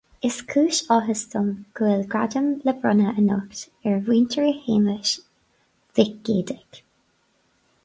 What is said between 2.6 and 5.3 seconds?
le bronnadh anocht ar Mhuintir Shéamuis